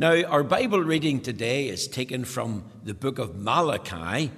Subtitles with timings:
[0.00, 4.30] Now, our Bible reading today is taken from the book of Malachi,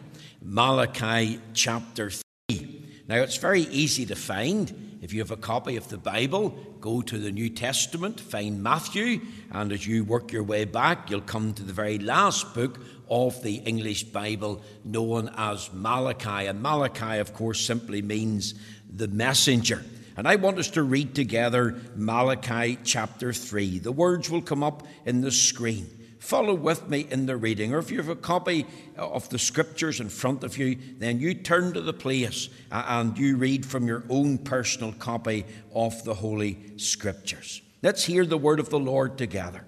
[0.42, 2.11] Malachi chapter
[2.49, 3.04] 3.
[3.07, 4.99] Now, it's very easy to find.
[5.03, 6.49] If you have a copy of the Bible,
[6.81, 9.21] go to the New Testament, find Matthew,
[9.53, 13.41] and as you work your way back, you'll come to the very last book of
[13.45, 16.49] the English Bible known as Malachi.
[16.49, 18.55] And Malachi, of course, simply means
[18.93, 19.85] the messenger.
[20.17, 23.79] And I want us to read together Malachi chapter 3.
[23.79, 25.89] The words will come up in the screen.
[26.19, 28.64] Follow with me in the reading, or if you have a copy
[28.96, 33.36] of the scriptures in front of you, then you turn to the place and you
[33.36, 37.60] read from your own personal copy of the Holy Scriptures.
[37.83, 39.64] Let's hear the word of the Lord together.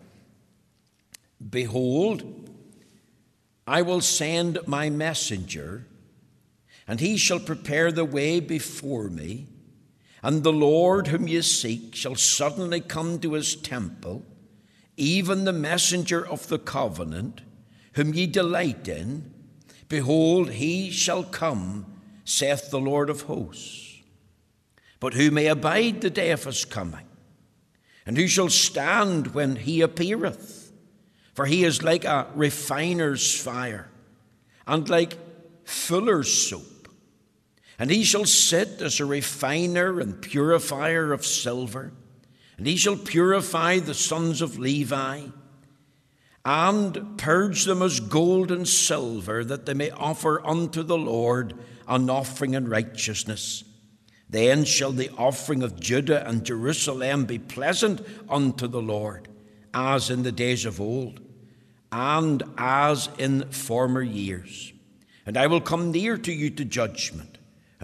[1.51, 2.49] Behold,
[3.67, 5.87] I will send my messenger,
[6.87, 9.49] and he shall prepare the way before me.
[10.25, 14.25] And the Lord whom ye seek shall suddenly come to his temple,
[14.97, 17.43] even the messenger of the covenant,
[17.93, 19.31] whom ye delight in.
[19.91, 21.85] Behold, he shall come,
[22.25, 24.01] saith the Lord of hosts.
[24.99, 27.07] But who may abide the day of his coming?
[28.07, 30.73] And who shall stand when he appeareth?
[31.35, 33.91] For he is like a refiner's fire,
[34.67, 35.19] and like
[35.65, 36.74] fuller's soap.
[37.79, 41.93] And he shall sit as a refiner and purifier of silver,
[42.57, 45.23] and he shall purify the sons of Levi,
[46.45, 51.55] and purge them as gold and silver, that they may offer unto the Lord
[51.89, 53.65] an offering in righteousness.
[54.29, 59.29] Then shall the offering of Judah and Jerusalem be pleasant unto the Lord,
[59.73, 61.21] as in the days of old,
[61.91, 64.73] and as in former years.
[65.27, 67.34] And I will come near to you to judgment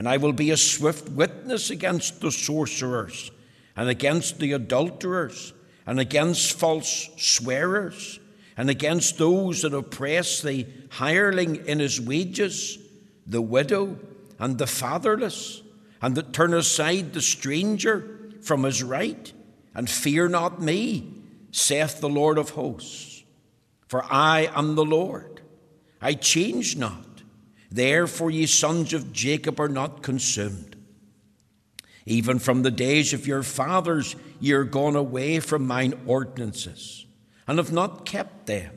[0.00, 3.30] and I will be a swift witness against the sorcerers,
[3.76, 5.52] and against the adulterers,
[5.84, 8.18] and against false swearers,
[8.56, 12.78] and against those that oppress the hireling in his wages,
[13.26, 13.98] the widow,
[14.38, 15.60] and the fatherless,
[16.00, 19.34] and that turn aside the stranger from his right,
[19.74, 21.12] and fear not me,
[21.52, 23.22] saith the Lord of hosts.
[23.86, 25.42] For I am the Lord,
[26.00, 27.09] I change not.
[27.70, 30.76] Therefore, ye sons of Jacob are not consumed.
[32.04, 37.06] Even from the days of your fathers, ye are gone away from mine ordinances,
[37.46, 38.72] and have not kept them.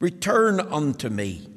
[0.00, 1.48] Return unto me,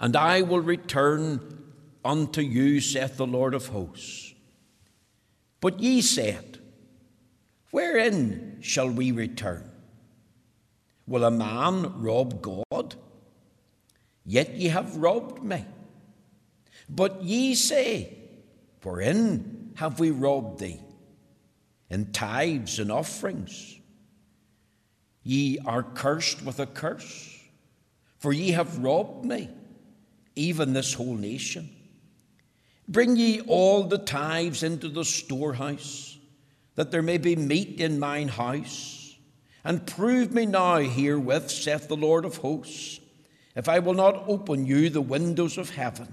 [0.00, 1.62] and I will return
[2.04, 4.34] unto you, saith the Lord of hosts.
[5.60, 6.60] But ye said,
[7.70, 9.70] Wherein shall we return?
[11.06, 12.65] Will a man rob God?
[14.26, 15.64] Yet ye have robbed me.
[16.88, 18.12] But ye say,
[18.82, 20.80] Wherein have we robbed thee?
[21.88, 23.76] In tithes and offerings.
[25.22, 27.38] Ye are cursed with a curse,
[28.18, 29.48] for ye have robbed me,
[30.34, 31.68] even this whole nation.
[32.88, 36.18] Bring ye all the tithes into the storehouse,
[36.74, 39.16] that there may be meat in mine house.
[39.64, 43.00] And prove me now herewith, saith the Lord of hosts
[43.56, 46.12] if I will not open you the windows of heaven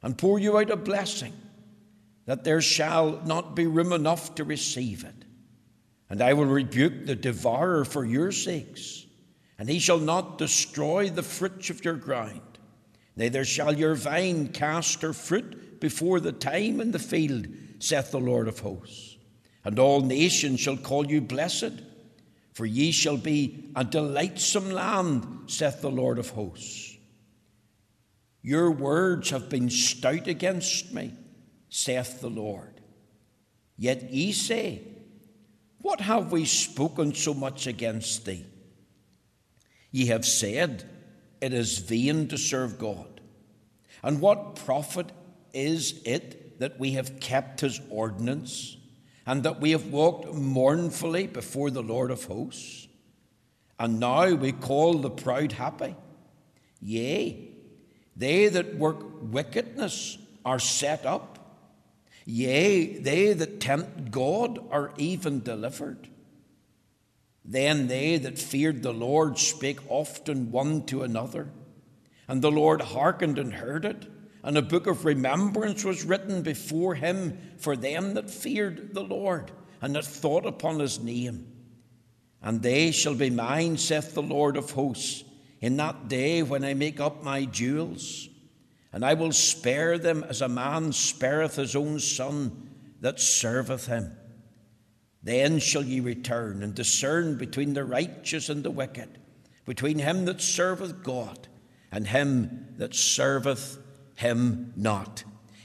[0.00, 1.32] and pour you out a blessing,
[2.24, 5.24] that there shall not be room enough to receive it.
[6.08, 9.04] And I will rebuke the devourer for your sakes,
[9.58, 12.40] and he shall not destroy the fruits of your ground.
[13.16, 17.48] Neither shall your vine cast her fruit before the time in the field,
[17.80, 19.16] saith the Lord of hosts.
[19.64, 21.72] And all nations shall call you blessed
[22.62, 26.96] for ye shall be a delightsome land, saith the Lord of hosts.
[28.40, 31.12] Your words have been stout against me,
[31.68, 32.80] saith the Lord.
[33.76, 34.82] Yet ye say,
[35.80, 38.46] What have we spoken so much against thee?
[39.90, 40.88] Ye have said,
[41.40, 43.20] It is vain to serve God.
[44.04, 45.10] And what profit
[45.52, 48.76] is it that we have kept his ordinance?
[49.26, 52.88] And that we have walked mournfully before the Lord of hosts.
[53.78, 55.96] And now we call the proud happy.
[56.80, 57.48] Yea,
[58.16, 61.38] they that work wickedness are set up.
[62.24, 66.08] Yea, they that tempt God are even delivered.
[67.44, 71.48] Then they that feared the Lord spake often one to another,
[72.28, 74.06] and the Lord hearkened and heard it
[74.44, 79.52] and a book of remembrance was written before him for them that feared the Lord
[79.80, 81.46] and that thought upon his name.
[82.42, 85.22] And they shall be mine, saith the Lord of hosts,
[85.60, 88.28] in that day when I make up my jewels.
[88.92, 92.68] And I will spare them as a man spareth his own son
[93.00, 94.16] that serveth him.
[95.22, 99.18] Then shall ye return and discern between the righteous and the wicked,
[99.64, 101.46] between him that serveth God
[101.92, 103.78] and him that serveth
[104.16, 105.24] him not.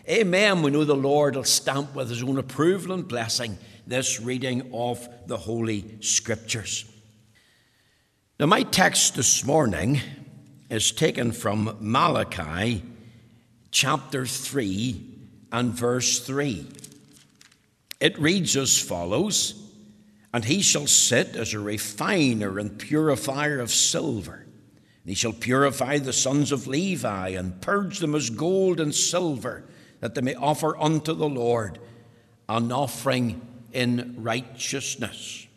[0.10, 0.62] Amen.
[0.62, 5.08] We know the Lord will stamp with his own approval and blessing this reading of
[5.28, 6.86] the Holy Scriptures.
[8.40, 10.00] Now, my text this morning
[10.70, 12.84] is taken from Malachi
[13.72, 15.04] chapter 3
[15.52, 16.68] and verse 3.
[18.00, 19.62] It reads as follows
[20.34, 24.47] And he shall sit as a refiner and purifier of silver.
[25.08, 29.64] He shall purify the sons of Levi and purge them as gold and silver,
[30.02, 31.80] that they may offer unto the Lord
[32.50, 35.48] an offering in righteousness.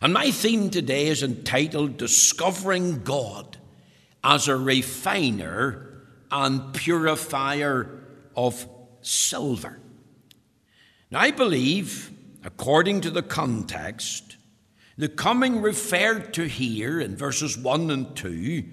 [0.00, 3.58] And my theme today is entitled Discovering God
[4.24, 8.00] as a Refiner and Purifier
[8.34, 8.66] of
[9.02, 9.78] Silver.
[11.10, 12.10] Now, I believe,
[12.42, 14.29] according to the context,
[15.00, 18.64] the coming referred to here in verses 1 and 2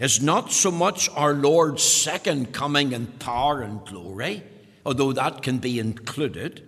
[0.00, 4.42] is not so much our Lord's second coming in power and glory,
[4.84, 6.66] although that can be included,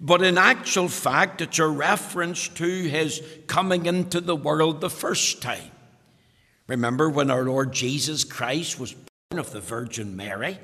[0.00, 5.42] but in actual fact, it's a reference to his coming into the world the first
[5.42, 5.70] time.
[6.66, 10.58] Remember when our Lord Jesus Christ was born of the Virgin Mary?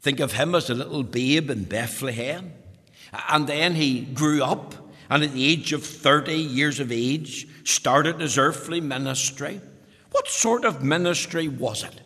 [0.00, 2.52] Think of him as a little babe in Bethlehem.
[3.30, 4.74] And then he grew up,
[5.10, 9.60] and at the age of 30 years of age, started his earthly ministry.
[10.10, 12.00] What sort of ministry was it?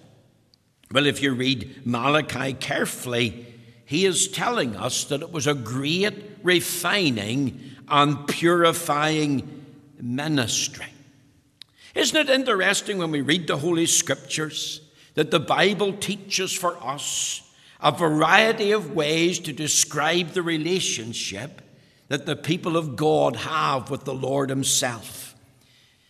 [0.90, 3.46] Well, if you read Malachi carefully,
[3.84, 9.64] he is telling us that it was a great refining and purifying
[10.00, 10.86] ministry.
[11.94, 14.80] Isn't it interesting when we read the Holy Scriptures
[15.14, 17.42] that the Bible teaches for us
[17.80, 21.62] a variety of ways to describe the relationship
[22.08, 25.34] that the people of God have with the Lord Himself.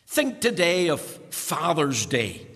[0.06, 2.46] Think today of Father's Day.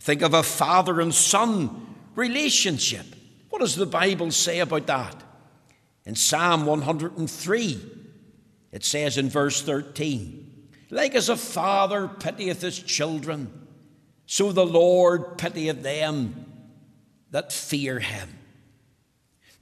[0.00, 3.06] Think of a father and son relationship.
[3.50, 5.22] What does the Bible say about that?
[6.04, 7.80] In Psalm 103,
[8.72, 13.66] it says in verse 13, Like as a father pitieth his children,
[14.26, 16.46] so the Lord pitieth them
[17.30, 18.28] that fear him.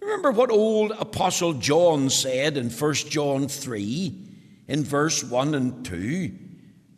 [0.02, 4.28] Remember what old Apostle John said in 1 John 3,
[4.66, 6.38] in verse 1 and 2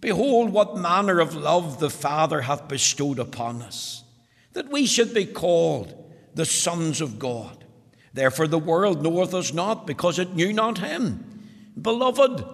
[0.01, 4.05] Behold, what manner of love the Father hath bestowed upon us,
[4.53, 5.95] that we should be called
[6.35, 7.65] the sons of God.
[8.13, 11.47] Therefore the world knoweth us not, because it knew not him.
[11.81, 12.45] Beloved,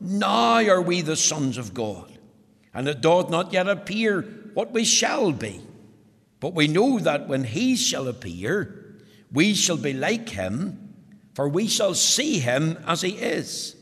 [0.00, 2.16] now are we the sons of God,
[2.72, 4.22] and it doth not yet appear
[4.54, 5.60] what we shall be.
[6.38, 8.85] But we know that when he shall appear,
[9.36, 10.94] we shall be like him,
[11.34, 13.76] for we shall see him as he is.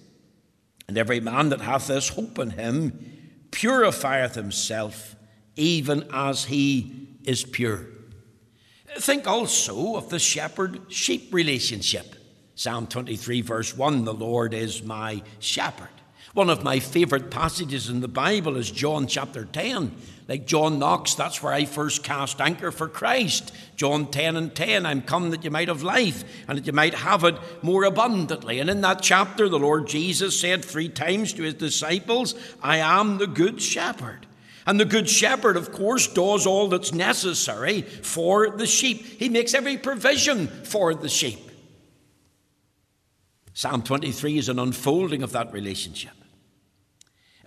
[0.89, 5.15] And every man that hath this hope in him purifieth himself,
[5.55, 7.87] even as he is pure.
[8.99, 12.17] Think also of the shepherd sheep relationship.
[12.57, 15.94] Psalm 23, verse 1 The Lord is my shepherd.
[16.35, 19.95] One of my favourite passages in the Bible is John chapter 10.
[20.27, 23.55] Like John Knox, that's where I first cast anchor for Christ.
[23.77, 26.95] John 10 and 10, I'm come that you might have life and that you might
[26.95, 28.59] have it more abundantly.
[28.59, 33.19] And in that chapter, the Lord Jesus said three times to his disciples, I am
[33.19, 34.27] the good shepherd.
[34.67, 39.05] And the good shepherd, of course, does all that's necessary for the sheep.
[39.05, 41.39] He makes every provision for the sheep.
[43.53, 46.24] Psalm 23 is an unfolding of that relationship.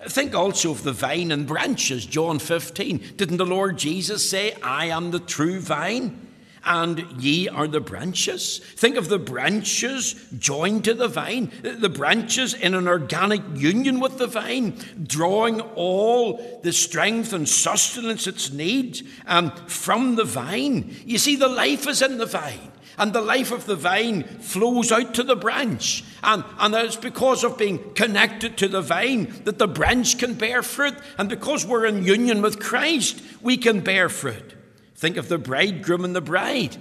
[0.06, 3.14] Think also of the vine and branches, John 15.
[3.16, 6.27] Didn't the Lord Jesus say, I am the true vine?
[6.66, 8.60] And ye are the branches.
[8.60, 14.18] Think of the branches joined to the vine, the branches in an organic union with
[14.18, 20.96] the vine, drawing all the strength and sustenance it needs um, from the vine.
[21.06, 24.92] You see, the life is in the vine and the life of the vine flows
[24.92, 26.04] out to the branch.
[26.24, 30.64] And, and it's because of being connected to the vine that the branch can bear
[30.64, 30.96] fruit.
[31.18, 34.57] And because we're in union with Christ, we can bear fruit.
[34.98, 36.78] Think of the bridegroom and the bride.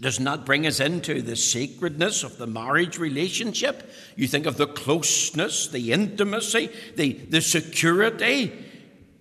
[0.00, 3.90] Does not bring us into the sacredness of the marriage relationship.
[4.16, 8.64] You think of the closeness, the intimacy, the, the security,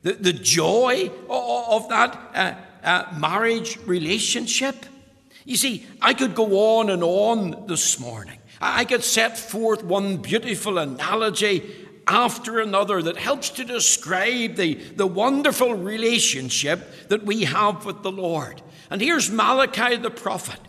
[0.04, 4.86] the, the joy of that uh, uh, marriage relationship.
[5.46, 8.40] You see, I could go on and on this morning.
[8.62, 15.08] I could set forth one beautiful analogy after another that helps to describe the, the
[15.08, 18.62] wonderful relationship that we have with the Lord.
[18.90, 20.60] And here's Malachi the prophet,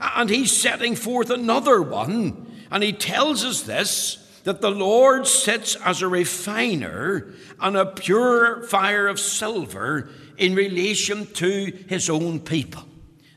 [0.00, 5.76] and he's setting forth another one, and he tells us this that the Lord sits
[5.76, 12.82] as a refiner and a purifier of silver in relation to his own people,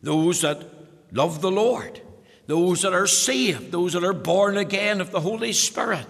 [0.02, 0.64] those that
[1.12, 2.02] love the Lord,
[2.48, 6.08] those that are saved, those that are born again of the Holy Spirit.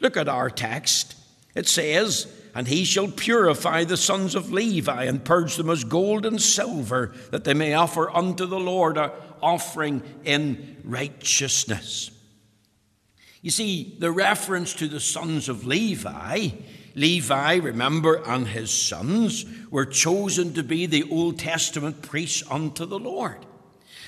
[0.00, 1.14] Look at our text.
[1.54, 6.24] It says, And he shall purify the sons of Levi and purge them as gold
[6.24, 9.12] and silver, that they may offer unto the Lord a
[9.42, 12.10] offering in righteousness.
[13.40, 16.48] You see, the reference to the sons of Levi,
[16.94, 22.98] Levi, remember, and his sons were chosen to be the Old Testament priests unto the
[22.98, 23.46] Lord.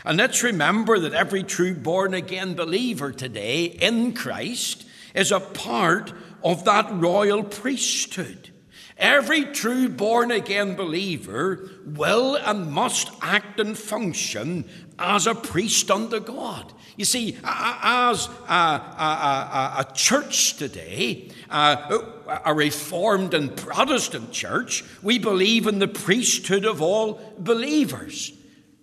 [0.04, 6.12] And let's remember that every true born again believer today in Christ is a part
[6.42, 8.50] of that royal priesthood.
[8.96, 14.66] Every true born again believer will and must act and function
[14.98, 16.70] as a priest unto God.
[16.98, 18.56] You see, as a, a,
[18.98, 26.82] a, a church today, a reformed and Protestant church, we believe in the priesthood of
[26.82, 28.34] all believers.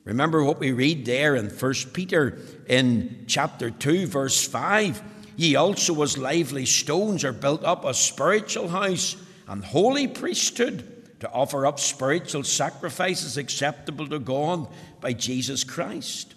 [0.04, 5.04] Remember what we read there in 1 Peter in chapter 2, verse 5.
[5.38, 9.16] Ye also, as lively stones, are built up a spiritual house
[9.48, 14.68] and holy priesthood to offer up spiritual sacrifices acceptable to God
[15.00, 16.34] by Jesus Christ.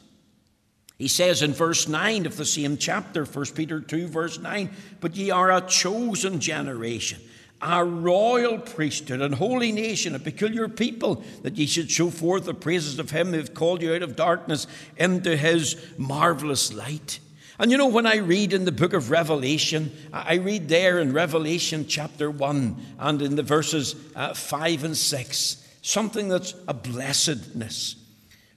[0.98, 5.16] He says in verse 9 of the same chapter, 1 Peter 2, verse 9, But
[5.16, 7.20] ye are a chosen generation,
[7.62, 12.52] a royal priesthood, and holy nation, a peculiar people, that ye should show forth the
[12.52, 14.66] praises of him who hath called you out of darkness
[14.98, 17.18] into his marvellous light.
[17.60, 21.12] And you know, when I read in the book of Revelation, I read there in
[21.12, 27.96] Revelation chapter 1 and in the verses uh, 5 and 6, something that's a blessedness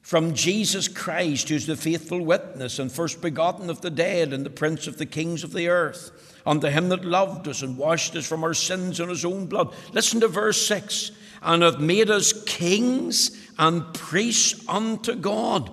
[0.04, 4.50] from Jesus Christ, who's the faithful witness and first begotten of the dead and the
[4.50, 8.26] prince of the kings of the earth, unto him that loved us and washed us
[8.26, 9.74] from our sins in his own blood.
[9.92, 15.70] Listen to verse 6 and hath made us kings and priests unto God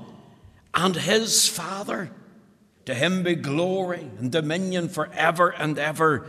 [0.75, 2.11] and his Father.
[2.91, 6.27] To him be glory and dominion forever and ever.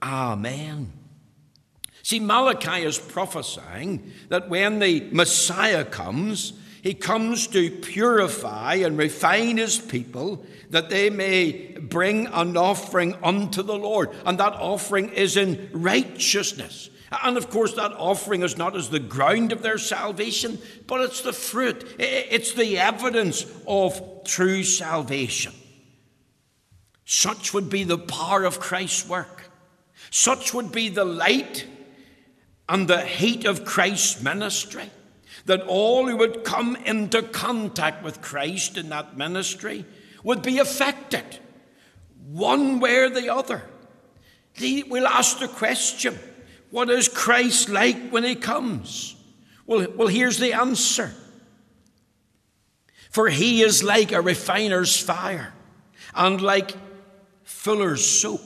[0.00, 0.92] Amen.
[2.04, 9.56] See, Malachi is prophesying that when the Messiah comes, he comes to purify and refine
[9.56, 14.10] his people that they may bring an offering unto the Lord.
[14.24, 16.88] And that offering is in righteousness.
[17.24, 21.22] And of course, that offering is not as the ground of their salvation, but it's
[21.22, 25.52] the fruit, it's the evidence of true salvation.
[27.12, 29.50] Such would be the power of Christ's work.
[30.12, 31.66] Such would be the light
[32.68, 34.88] and the heat of Christ's ministry
[35.46, 39.84] that all who would come into contact with Christ in that ministry
[40.22, 41.24] would be affected,
[42.28, 43.64] one way or the other.
[44.60, 46.16] We'll ask the question
[46.70, 49.16] what is Christ like when he comes?
[49.66, 51.12] Well, well, here's the answer.
[53.10, 55.52] For he is like a refiner's fire
[56.14, 56.76] and like
[57.50, 58.40] fuller's soap.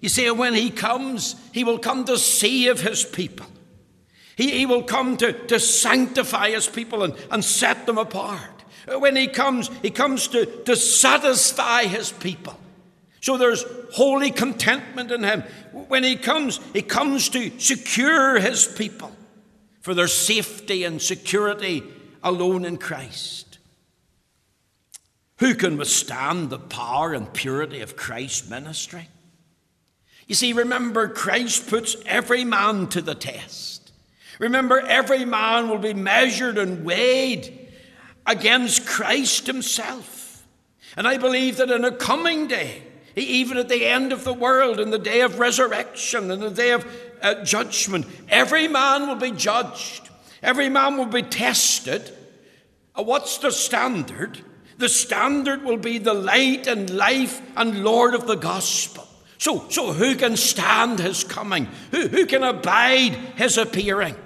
[0.00, 3.46] You see, when he comes, he will come to save his people.
[4.36, 8.64] He, he will come to, to sanctify his people and, and set them apart.
[8.86, 12.58] When he comes, he comes to, to satisfy his people.
[13.20, 15.42] So there's holy contentment in him.
[15.72, 19.12] When he comes, he comes to secure his people
[19.80, 21.84] for their safety and security
[22.22, 23.51] alone in Christ.
[25.42, 29.08] Who can withstand the power and purity of Christ's ministry?
[30.28, 33.90] You see, remember, Christ puts every man to the test.
[34.38, 37.72] Remember, every man will be measured and weighed
[38.24, 40.46] against Christ himself.
[40.96, 42.84] And I believe that in a coming day,
[43.16, 46.70] even at the end of the world, in the day of resurrection, in the day
[46.70, 46.86] of
[47.20, 50.08] uh, judgment, every man will be judged.
[50.40, 52.16] Every man will be tested.
[52.94, 54.38] Uh, what's the standard?
[54.82, 59.06] The standard will be the light and life and Lord of the gospel.
[59.38, 61.68] So, so who can stand his coming?
[61.92, 64.16] Who, who can abide his appearing?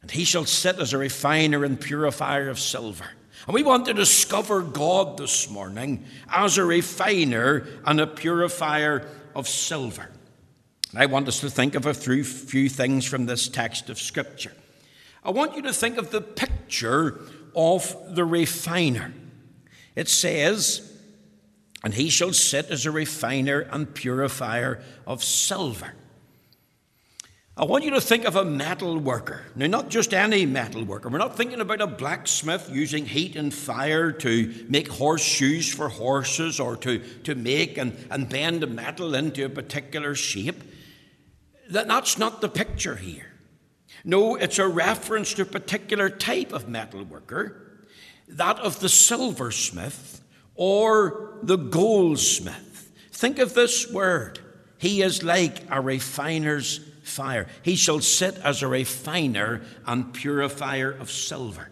[0.00, 3.06] And he shall sit as a refiner and purifier of silver.
[3.48, 9.48] And we want to discover God this morning as a refiner and a purifier of
[9.48, 10.08] silver.
[10.94, 14.52] I want us to think of a few things from this text of Scripture.
[15.24, 17.20] I want you to think of the picture
[17.58, 19.12] of the refiner.
[19.96, 20.96] It says,
[21.82, 25.92] And he shall sit as a refiner and purifier of silver.
[27.56, 29.42] I want you to think of a metal worker.
[29.56, 31.08] Now, not just any metal worker.
[31.08, 36.60] We're not thinking about a blacksmith using heat and fire to make horseshoes for horses
[36.60, 40.62] or to, to make and, and bend metal into a particular shape.
[41.70, 43.27] That, that's not the picture here.
[44.04, 47.86] No, it's a reference to a particular type of metal worker,
[48.28, 50.22] that of the silversmith
[50.54, 52.92] or the goldsmith.
[53.12, 54.38] Think of this word.
[54.78, 57.46] He is like a refiner's fire.
[57.62, 61.70] He shall sit as a refiner and purifier of silver.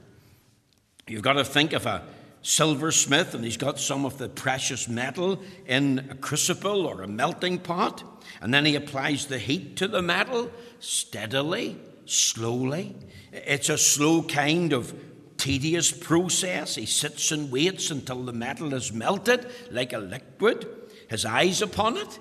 [1.06, 2.02] You've got to think of a
[2.42, 7.58] silversmith, and he's got some of the precious metal in a crucible or a melting
[7.58, 8.02] pot,
[8.40, 12.96] and then he applies the heat to the metal steadily, slowly.
[13.32, 14.94] It's a slow kind of
[15.36, 16.74] tedious process.
[16.74, 20.66] He sits and waits until the metal is melted like a liquid,
[21.08, 22.18] his eyes upon it,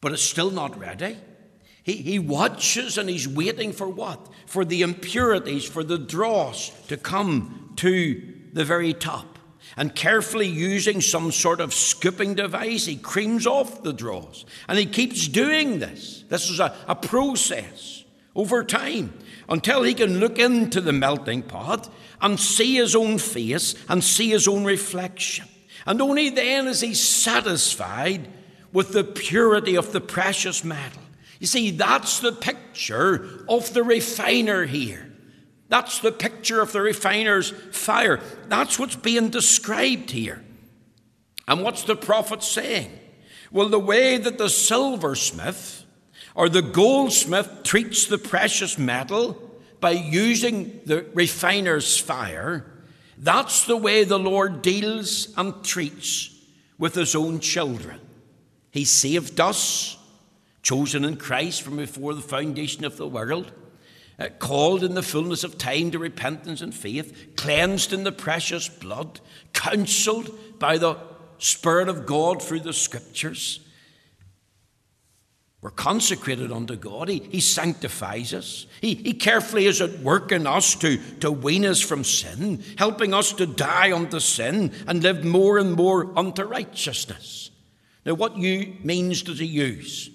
[0.00, 1.16] but it's still not ready.
[1.82, 4.28] He, he watches and he's waiting for what?
[4.46, 8.22] For the impurities, for the dross to come to
[8.52, 9.38] the very top.
[9.76, 14.44] And carefully using some sort of scooping device, he creams off the dross.
[14.68, 16.24] And he keeps doing this.
[16.28, 18.01] This is a, a process
[18.34, 19.12] over time
[19.48, 24.30] until he can look into the melting pot and see his own face and see
[24.30, 25.46] his own reflection.
[25.86, 28.28] And only then is he satisfied
[28.72, 31.02] with the purity of the precious metal.
[31.40, 35.12] You see, that's the picture of the refiner here.
[35.68, 38.20] That's the picture of the refiner's fire.
[38.48, 40.44] That's what's being described here.
[41.48, 42.96] And what's the prophet saying?
[43.50, 45.81] Well, the way that the silversmith
[46.34, 52.66] or the goldsmith treats the precious metal by using the refiner's fire,
[53.18, 56.30] that's the way the Lord deals and treats
[56.78, 58.00] with his own children.
[58.70, 59.98] He saved us
[60.62, 63.52] chosen in Christ from before the foundation of the world,
[64.18, 68.68] uh, called in the fullness of time to repentance and faith, cleansed in the precious
[68.68, 69.20] blood,
[69.52, 70.96] counseled by the
[71.38, 73.60] Spirit of God through the Scriptures.
[75.62, 77.08] We're consecrated unto God.
[77.08, 78.66] He, he sanctifies us.
[78.80, 83.14] He, he carefully is at work in us to, to wean us from sin, helping
[83.14, 87.52] us to die unto sin and live more and more unto righteousness.
[88.04, 90.10] Now, what you means does he use?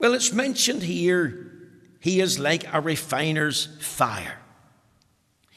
[0.00, 1.52] Well, it's mentioned here,
[2.00, 4.40] he is like a refiner's fire.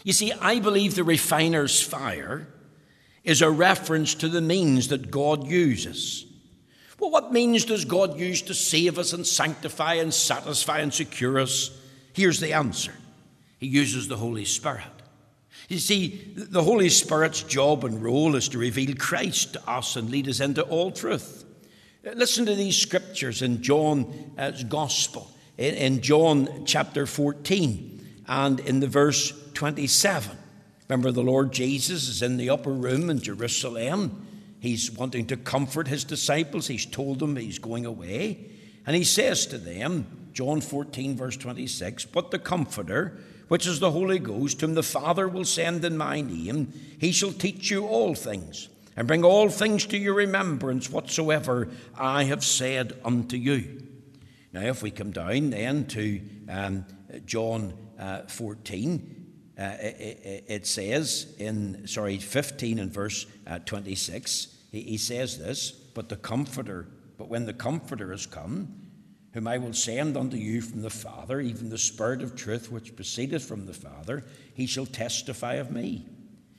[0.03, 2.47] You see, I believe the refiner's fire
[3.23, 6.27] is a reference to the means that God uses.
[6.99, 11.39] Well, what means does God use to save us and sanctify and satisfy and secure
[11.39, 11.71] us?
[12.13, 12.93] Here's the answer
[13.57, 14.83] He uses the Holy Spirit.
[15.69, 20.09] You see, the Holy Spirit's job and role is to reveal Christ to us and
[20.09, 21.45] lead us into all truth.
[22.05, 24.07] Uh, listen to these scriptures in John's
[24.37, 30.37] uh, Gospel, in John chapter 14 and in the verse 27.
[30.87, 34.25] Remember, the Lord Jesus is in the upper room in Jerusalem.
[34.59, 36.67] He's wanting to comfort his disciples.
[36.67, 38.45] He's told them he's going away.
[38.85, 43.91] And he says to them, John 14, verse 26, But the Comforter, which is the
[43.91, 48.15] Holy Ghost, whom the Father will send in my name, he shall teach you all
[48.15, 53.83] things and bring all things to your remembrance whatsoever I have said unto you.
[54.51, 56.85] Now, if we come down then to um,
[57.25, 59.18] John uh, 14,
[59.59, 65.71] uh, it, it, says in, sorry, 15 and verse uh, 26, he, he says this,
[65.71, 68.73] but the Comforter, but when the Comforter has come,
[69.33, 72.95] whom I will send unto you from the Father, even the Spirit of truth which
[72.95, 76.07] proceedeth from the Father, he shall testify of me.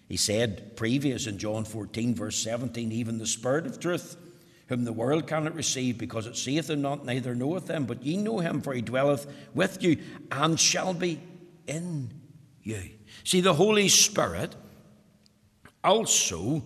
[0.06, 4.18] He said previous in John 14, verse 17, even the Spirit of truth,
[4.66, 8.18] whom the world cannot receive, because it seeth him not, neither knoweth him, but ye
[8.18, 9.96] know him, for he dwelleth with you,
[10.30, 11.18] and shall be
[11.66, 12.19] in
[12.78, 12.90] you.
[13.24, 14.54] See, the Holy Spirit
[15.82, 16.62] also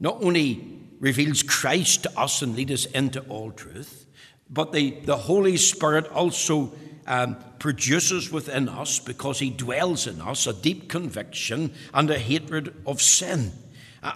[0.00, 4.06] not only reveals Christ to us and leads us into all truth,
[4.50, 6.72] but the, the Holy Spirit also
[7.06, 12.74] um, produces within us, because He dwells in us, a deep conviction and a hatred
[12.86, 13.52] of sin.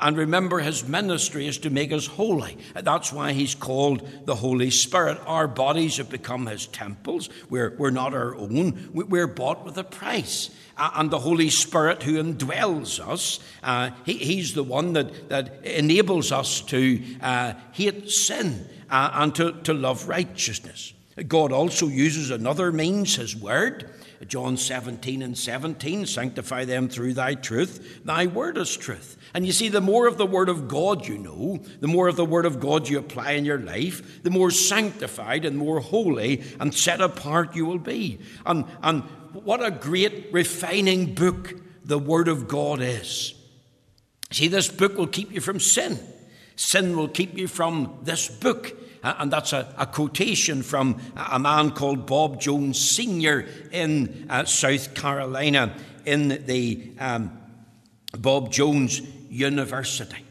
[0.01, 2.57] And remember, his ministry is to make us holy.
[2.75, 5.19] That's why he's called the Holy Spirit.
[5.27, 7.29] Our bodies have become his temples.
[7.51, 10.51] We're, we're not our own, we're bought with a price.
[10.79, 16.33] And the Holy Spirit who indwells us, uh, he, he's the one that, that enables
[16.33, 20.95] us to uh, hate sin uh, and to, to love righteousness.
[21.29, 23.91] God also uses another means, His Word.
[24.29, 28.05] John 17 and 17, sanctify them through thy truth.
[28.05, 29.17] Thy word is truth.
[29.35, 32.17] And you see, the more of the word of God you know, the more of
[32.17, 36.43] the word of God you apply in your life, the more sanctified and more holy
[36.61, 38.21] and set apart you will be.
[38.47, 41.55] And, and what a great refining book
[41.85, 43.35] the word of God is.
[44.31, 45.99] See, this book will keep you from sin.
[46.57, 48.77] Sin will keep you from this book.
[49.03, 53.47] And that's a, a quotation from a man called Bob Jones Sr.
[53.73, 57.37] in uh, South Carolina in the um,
[58.17, 60.25] Bob Jones University.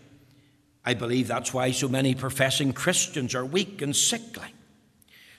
[0.86, 4.48] I believe that's why so many professing Christians are weak and sickly.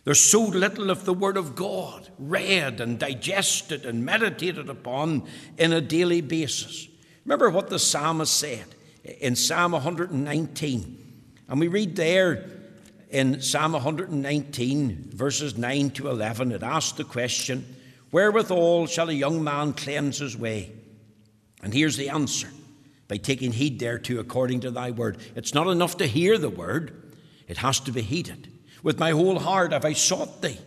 [0.05, 5.25] There's so little of the Word of God read and digested and meditated upon
[5.57, 6.89] in a daily basis.
[7.25, 8.67] Remember what the psalmist said
[9.05, 10.99] in Psalm 119.
[11.49, 12.49] And we read there
[13.13, 17.77] in Psalm 119, verses 9 to 11, it asks the question,
[18.11, 20.73] Wherewithal shall a young man cleanse his way?
[21.63, 22.49] And here's the answer
[23.09, 25.19] by taking heed thereto according to thy word.
[25.37, 27.15] It's not enough to hear the word,
[27.47, 28.49] it has to be heeded.
[28.83, 30.59] With my whole heart have I sought thee.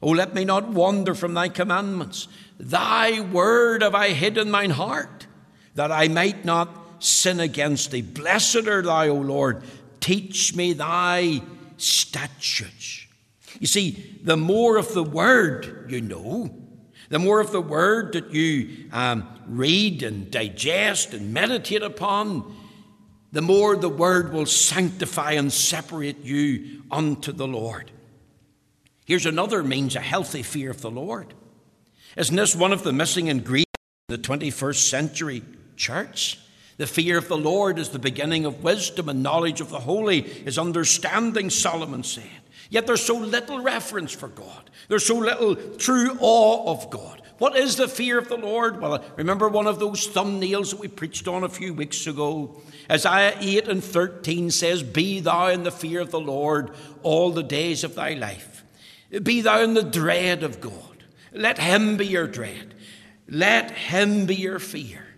[0.00, 2.28] Oh, let me not wander from thy commandments.
[2.58, 5.26] Thy word have I hid in mine heart,
[5.74, 8.02] that I might not sin against thee.
[8.02, 9.64] Blessed art thou, O Lord.
[9.98, 11.42] Teach me thy
[11.82, 13.06] statutes.
[13.58, 16.54] You see, the more of the word you know,
[17.08, 22.56] the more of the word that you um, read and digest and meditate upon,
[23.32, 27.90] the more the word will sanctify and separate you unto the Lord.
[29.04, 31.34] Here's another means a healthy fear of the Lord.
[32.16, 33.66] Isn't this one of the missing ingredients
[34.08, 35.42] in the 21st century
[35.76, 36.38] church?
[36.80, 40.20] The fear of the Lord is the beginning of wisdom, and knowledge of the holy
[40.20, 42.24] is understanding, Solomon said.
[42.70, 44.70] Yet there's so little reference for God.
[44.88, 47.20] There's so little true awe of God.
[47.36, 48.80] What is the fear of the Lord?
[48.80, 52.62] Well, remember one of those thumbnails that we preached on a few weeks ago?
[52.90, 56.70] Isaiah 8 and 13 says, Be thou in the fear of the Lord
[57.02, 58.64] all the days of thy life.
[59.22, 61.04] Be thou in the dread of God.
[61.30, 62.72] Let him be your dread.
[63.28, 65.08] Let him be your fear.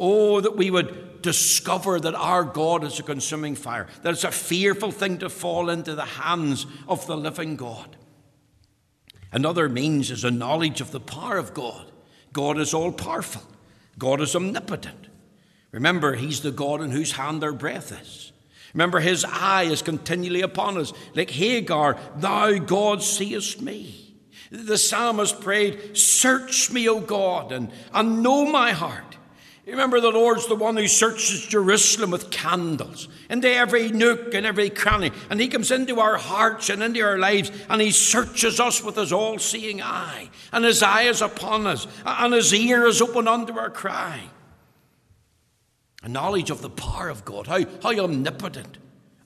[0.00, 4.32] Oh, that we would discover that our God is a consuming fire, that it's a
[4.32, 7.96] fearful thing to fall into the hands of the living God.
[9.30, 11.92] Another means is a knowledge of the power of God.
[12.32, 13.42] God is all powerful,
[13.98, 15.08] God is omnipotent.
[15.70, 18.32] Remember, He's the God in whose hand our breath is.
[18.74, 20.92] Remember, His eye is continually upon us.
[21.14, 24.16] Like Hagar, Thou, God, seest me.
[24.50, 29.09] The psalmist prayed, Search me, O God, and, and know my heart.
[29.70, 34.68] Remember, the Lord's the one who searches Jerusalem with candles into every nook and every
[34.68, 35.12] cranny.
[35.30, 38.96] And He comes into our hearts and into our lives and He searches us with
[38.96, 40.30] His all seeing eye.
[40.52, 44.20] And His eye is upon us and His ear is open unto our cry.
[46.02, 48.78] A knowledge of the power of God, how, how omnipotent.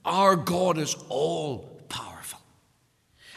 [0.04, 2.40] Our God is all powerful.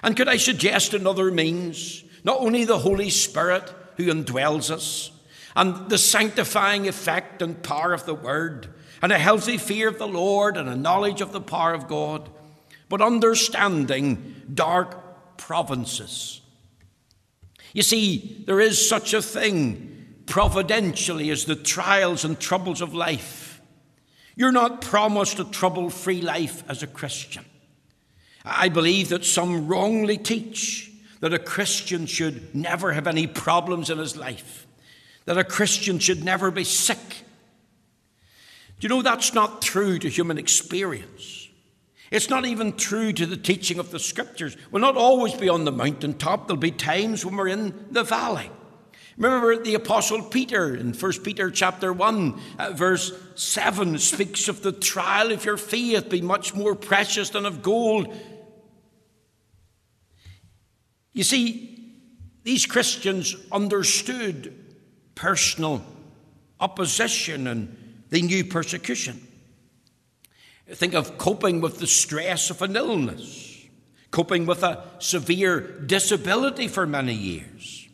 [0.04, 2.04] And could I suggest another means?
[2.24, 5.12] Not only the Holy Spirit who indwells us
[5.58, 8.68] and the sanctifying effect and power of the Word,
[9.02, 12.30] and a healthy fear of the Lord, and a knowledge of the power of God,
[12.90, 16.42] but understanding dark providences.
[17.74, 23.60] You see, there is such a thing providentially as the trials and troubles of life.
[24.36, 27.46] You're not promised a trouble free life as a Christian.
[28.46, 33.98] I believe that some wrongly teach that a Christian should never have any problems in
[33.98, 34.67] his life
[35.28, 36.98] that a Christian should never be sick.
[38.80, 41.50] Do you know that's not true to human experience?
[42.10, 44.56] It's not even true to the teaching of the scriptures.
[44.72, 48.50] We'll not always be on the mountaintop, there'll be times when we're in the valley.
[49.18, 54.72] Remember the apostle Peter in 1 Peter chapter 1 uh, verse 7 speaks of the
[54.72, 58.16] trial of your faith be much more precious than of gold.
[61.12, 61.98] You see
[62.44, 64.67] these Christians understood
[65.18, 65.84] personal
[66.60, 67.76] opposition and
[68.10, 69.28] they knew persecution.
[70.70, 73.66] Think of coping with the stress of an illness,
[74.12, 77.90] coping with a severe disability for many years,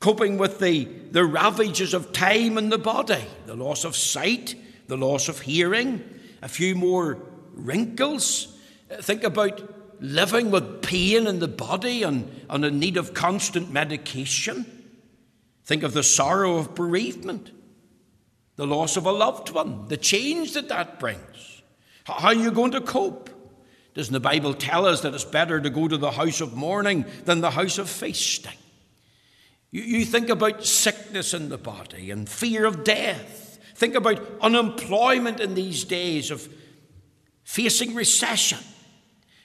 [0.00, 4.54] coping with the, the ravages of time in the body, the loss of sight,
[4.86, 6.02] the loss of hearing,
[6.42, 7.18] a few more
[7.52, 8.56] wrinkles.
[9.00, 14.75] Think about living with pain in the body and, and in need of constant medication.
[15.66, 17.50] Think of the sorrow of bereavement,
[18.54, 21.62] the loss of a loved one, the change that that brings.
[22.04, 23.30] How are you going to cope?
[23.92, 27.04] Doesn't the Bible tell us that it's better to go to the house of mourning
[27.24, 28.56] than the house of feasting?
[29.72, 33.58] You, you think about sickness in the body and fear of death.
[33.74, 36.48] Think about unemployment in these days of
[37.42, 38.60] facing recession.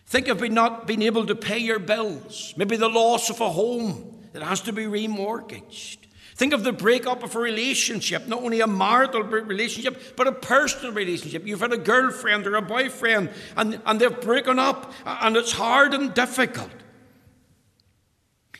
[0.06, 4.28] Think of not being able to pay your bills, maybe the loss of a home
[4.34, 5.98] that has to be remortgaged.
[6.42, 10.92] Think of the breakup of a relationship, not only a marital relationship, but a personal
[10.92, 11.46] relationship.
[11.46, 15.94] You've had a girlfriend or a boyfriend, and, and they've broken up, and it's hard
[15.94, 16.72] and difficult.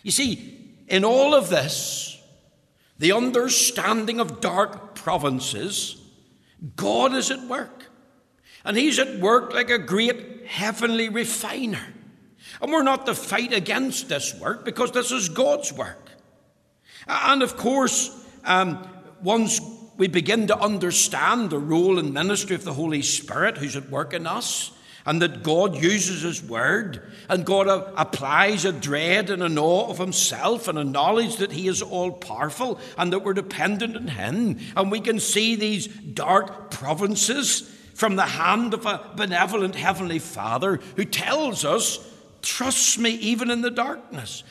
[0.04, 2.22] You see, in all of this,
[3.00, 6.00] the understanding of dark providences,
[6.76, 7.88] God is at work.
[8.64, 11.88] And He's at work like a great heavenly refiner.
[12.62, 16.11] And we're not to fight against this work because this is God's work.
[17.08, 18.10] And of course,
[18.44, 18.88] um,
[19.22, 19.60] once
[19.98, 24.14] we begin to understand the role and ministry of the Holy Spirit who's at work
[24.14, 24.72] in us,
[25.06, 29.98] and that God uses His Word, and God applies a dread and an awe of
[29.98, 34.60] Himself, and a knowledge that He is all powerful, and that we're dependent on Him,
[34.76, 37.62] and we can see these dark providences
[37.94, 42.08] from the hand of a benevolent Heavenly Father who tells us,
[42.42, 44.44] Trust me even in the darkness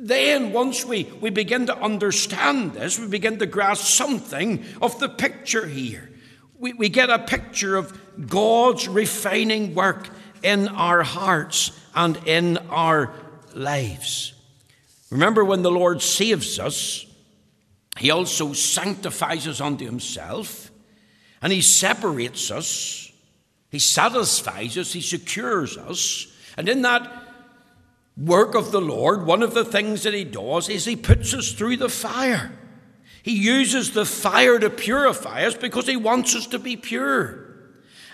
[0.00, 5.08] then, once we, we begin to understand this, we begin to grasp something of the
[5.08, 6.08] picture here.
[6.56, 10.08] We, we get a picture of God's refining work
[10.44, 13.12] in our hearts and in our
[13.54, 14.34] lives.
[15.10, 17.04] Remember, when the Lord saves us,
[17.98, 20.70] He also sanctifies us unto Himself,
[21.42, 23.10] and He separates us,
[23.70, 27.27] He satisfies us, He secures us, and in that
[28.18, 31.52] work of the Lord, one of the things that He does is He puts us
[31.52, 32.52] through the fire.
[33.22, 37.46] He uses the fire to purify us because He wants us to be pure.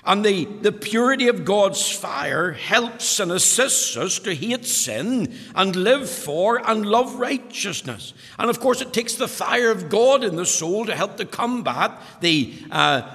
[0.06, 5.74] And the, the purity of God's fire helps and assists us to hate sin and
[5.74, 8.12] live for and love righteousness.
[8.38, 11.24] And of course, it takes the fire of God in the soul to help to
[11.24, 13.10] combat the uh,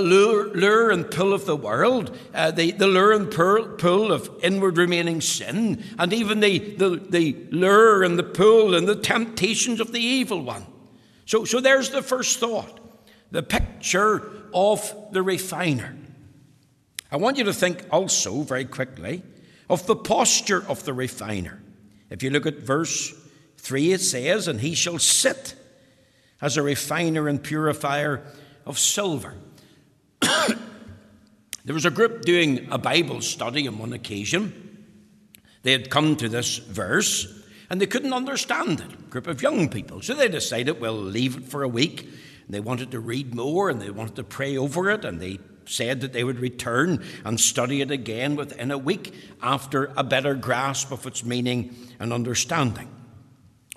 [0.00, 4.30] lure, lure and pull of the world, uh, the, the lure and pull, pull of
[4.42, 9.80] inward remaining sin, and even the, the, the lure and the pull and the temptations
[9.80, 10.66] of the evil one.
[11.26, 12.80] So, so there's the first thought
[13.30, 15.96] the picture of the refiner.
[17.10, 19.22] I want you to think also, very quickly,
[19.68, 21.62] of the posture of the refiner.
[22.10, 23.14] If you look at verse
[23.58, 25.54] 3, it says, And he shall sit
[26.42, 28.22] as a refiner and purifier
[28.66, 29.34] of silver.
[31.64, 34.86] There was a group doing a Bible study on one occasion.
[35.62, 38.92] They had come to this verse and they couldn't understand it.
[38.92, 40.02] A group of young people.
[40.02, 42.02] So they decided, we'll leave it for a week.
[42.02, 45.38] And they wanted to read more and they wanted to pray over it and they
[45.64, 50.34] said that they would return and study it again within a week after a better
[50.34, 52.88] grasp of its meaning and understanding.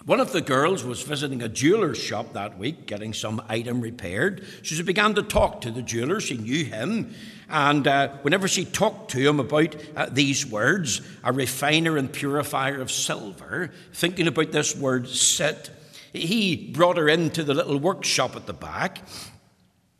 [0.06, 4.46] One of the girls was visiting a jeweler's shop that week, getting some item repaired.
[4.58, 6.20] So she began to talk to the jeweller.
[6.20, 7.16] She knew him.
[7.50, 12.82] And uh, whenever she talked to him about uh, these words, a refiner and purifier
[12.82, 15.70] of silver, thinking about this word sit,
[16.12, 19.02] he brought her into the little workshop at the back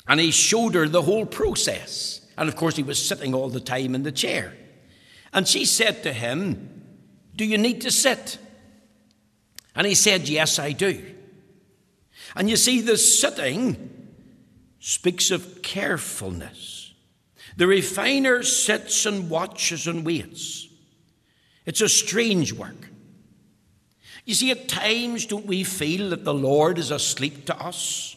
[0.08, 2.22] and he showed her the whole process.
[2.38, 4.54] And of course, he was sitting all the time in the chair.
[5.34, 6.84] And she said to him,
[7.36, 8.38] Do you need to sit?
[9.76, 11.04] And he said, Yes, I do.
[12.36, 14.12] And you see, the sitting
[14.80, 16.85] speaks of carefulness.
[17.58, 20.68] The refiner sits and watches and waits.
[21.66, 22.90] It's a strange work.
[24.26, 28.16] You see, at times, don't we feel that the Lord is asleep to us?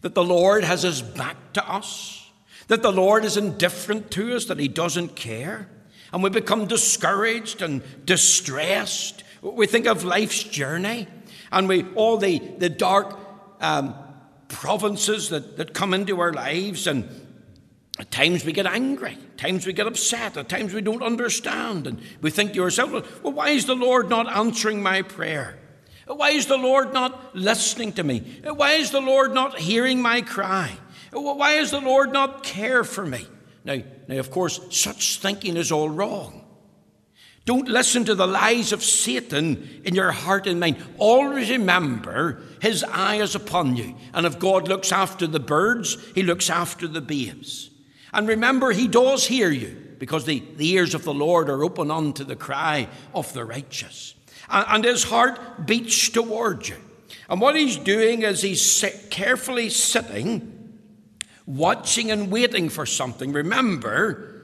[0.00, 2.30] That the Lord has his back to us?
[2.68, 4.46] That the Lord is indifferent to us?
[4.46, 5.68] That he doesn't care?
[6.12, 11.06] And we become discouraged and distressed we think of life's journey
[11.52, 13.18] and we all the, the dark
[13.60, 13.94] um,
[14.48, 17.08] providences that, that come into our lives and
[17.98, 21.86] at times we get angry, at times we get upset, at times we don't understand,
[21.86, 25.58] and we think to ourselves, well, why is the Lord not answering my prayer?
[26.06, 28.40] Why is the Lord not listening to me?
[28.44, 30.76] Why is the Lord not hearing my cry?
[31.12, 33.26] Why is the Lord not care for me?
[33.64, 33.78] Now,
[34.08, 36.44] now, of course, such thinking is all wrong.
[37.46, 40.82] Don't listen to the lies of Satan in your heart and mind.
[40.98, 43.94] Always remember his eye is upon you.
[44.14, 47.70] And if God looks after the birds, he looks after the babes.
[48.14, 51.90] And remember, he does hear you because the, the ears of the Lord are open
[51.90, 54.14] unto the cry of the righteous.
[54.48, 56.76] And, and his heart beats toward you.
[57.28, 60.78] And what he's doing is he's carefully sitting,
[61.46, 63.32] watching and waiting for something.
[63.32, 64.34] Remember,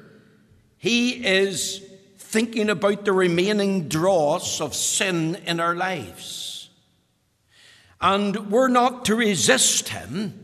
[0.81, 1.85] He is
[2.17, 6.71] thinking about the remaining dross of sin in our lives.
[8.01, 10.40] And we're not to resist him,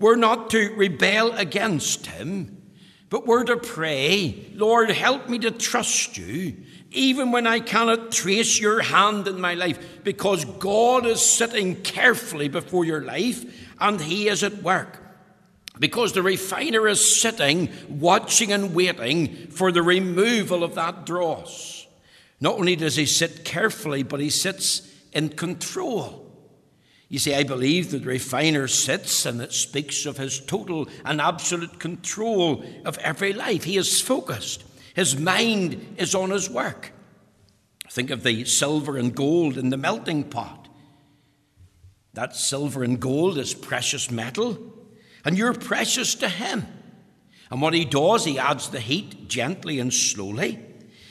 [0.00, 2.62] we're not to rebel against him,
[3.08, 6.56] but we're to pray, Lord, help me to trust you,
[6.90, 12.48] even when I cannot trace your hand in my life, because God is sitting carefully
[12.48, 13.44] before your life
[13.78, 15.00] and he is at work
[15.80, 21.86] because the refiner is sitting, watching and waiting for the removal of that dross.
[22.38, 26.19] Not only does he sit carefully, but he sits in control.
[27.10, 31.20] You see, I believe that the refiner sits and it speaks of his total and
[31.20, 33.64] absolute control of every life.
[33.64, 36.92] He is focused, his mind is on his work.
[37.90, 40.68] Think of the silver and gold in the melting pot.
[42.14, 44.70] That silver and gold is precious metal
[45.24, 46.66] and you're precious to Him.
[47.50, 50.58] And what He does, He adds the heat gently and slowly.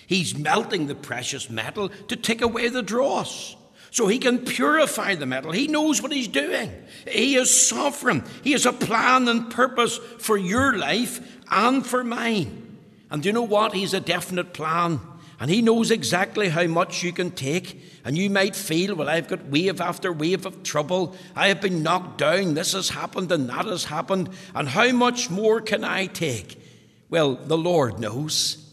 [0.07, 3.55] He's melting the precious metal to take away the dross.
[3.91, 5.51] So he can purify the metal.
[5.51, 6.71] He knows what he's doing.
[7.07, 8.23] He is sovereign.
[8.43, 12.77] He has a plan and purpose for your life and for mine.
[13.09, 13.73] And do you know what?
[13.73, 14.99] He's a definite plan.
[15.39, 17.81] And he knows exactly how much you can take.
[18.03, 21.15] And you might feel, well, I've got wave after wave of trouble.
[21.35, 22.53] I have been knocked down.
[22.53, 24.29] This has happened and that has happened.
[24.53, 26.61] And how much more can I take?
[27.09, 28.68] Well, the Lord knows.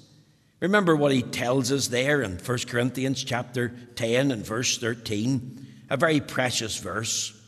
[0.66, 5.96] Remember what he tells us there in 1 Corinthians chapter 10 and verse 13, a
[5.96, 7.40] very precious verse.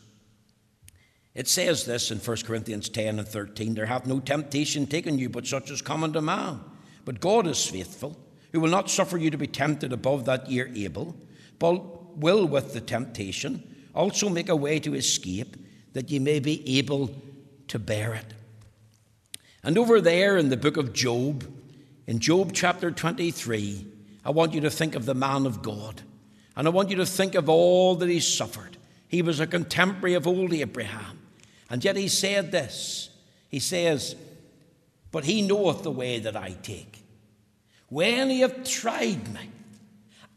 [1.35, 5.27] It says this in 1 Corinthians 10 and 13 There hath no temptation taken you
[5.27, 6.61] but such as common to man.
[7.03, 8.17] But God is faithful
[8.53, 11.13] who will not suffer you to be tempted above that ye are able,
[11.59, 13.61] but will with the temptation
[13.93, 15.57] also make a way to escape,
[15.91, 17.13] that ye may be able
[17.67, 18.33] to bear it.
[19.61, 21.43] And over there in the book of Job,
[22.09, 23.85] in Job chapter 23,
[24.25, 26.01] I want you to think of the man of God.
[26.55, 28.77] And I want you to think of all that he suffered.
[29.07, 31.19] He was a contemporary of old Abraham.
[31.69, 33.11] And yet he said this
[33.47, 34.15] He says,
[35.11, 37.03] But he knoweth the way that I take.
[37.89, 39.47] When ye have tried me,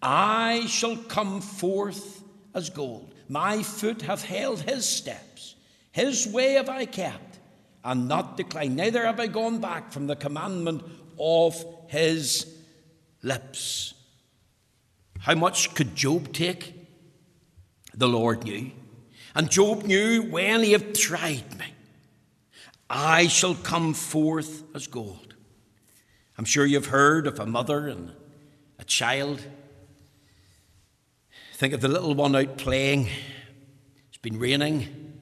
[0.02, 3.14] I shall come forth as gold.
[3.30, 5.54] My foot hath held his steps.
[5.90, 7.38] His way have I kept,
[7.82, 8.76] and not declined.
[8.76, 10.82] Neither have I gone back from the commandment
[11.22, 12.52] of his
[13.22, 13.94] lips.
[15.20, 16.74] How much could Job take?
[17.94, 18.72] The Lord knew.
[19.34, 21.66] And Job knew when he have tried me,
[22.90, 25.34] I shall come forth as gold.
[26.36, 28.12] I'm sure you've heard of a mother and
[28.80, 29.46] a child.
[31.54, 33.08] Think of the little one out playing.
[34.08, 35.20] It's been raining.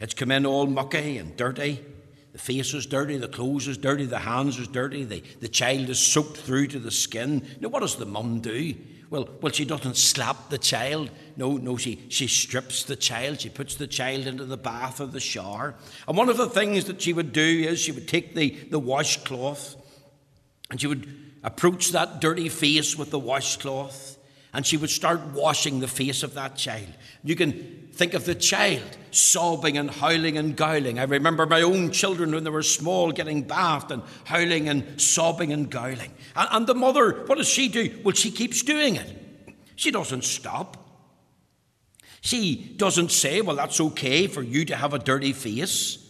[0.00, 1.84] It's come in all mucky and dirty.
[2.36, 5.88] The face is dirty, the clothes is dirty, the hands is dirty, the, the child
[5.88, 7.42] is soaked through to the skin.
[7.60, 8.74] Now, what does the mum do?
[9.08, 11.08] Well, well, she doesn't slap the child.
[11.38, 13.40] No, no, she, she strips the child.
[13.40, 15.76] She puts the child into the bath or the shower.
[16.06, 18.78] And one of the things that she would do is she would take the, the
[18.78, 19.74] washcloth
[20.70, 21.08] and she would
[21.42, 24.18] approach that dirty face with the washcloth
[24.52, 26.88] and she would start washing the face of that child.
[27.24, 30.98] You can think of the child sobbing and howling and gowling.
[30.98, 35.52] I remember my own children when they were small getting bathed and howling and sobbing
[35.52, 36.12] and gowling.
[36.34, 37.98] And, and the mother, what does she do?
[38.04, 39.10] Well, she keeps doing it.
[39.74, 40.76] She doesn't stop.
[42.20, 46.04] She doesn't say, well, that's okay for you to have a dirty face.